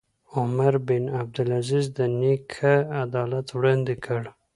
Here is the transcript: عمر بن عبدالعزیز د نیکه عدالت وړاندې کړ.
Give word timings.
عمر 0.35 0.73
بن 0.87 1.03
عبدالعزیز 1.19 1.85
د 1.97 1.99
نیکه 2.19 2.73
عدالت 3.03 3.47
وړاندې 3.57 3.95
کړ. 4.05 4.21